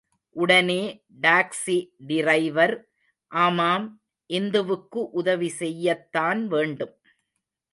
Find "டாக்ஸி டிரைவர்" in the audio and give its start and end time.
1.21-2.75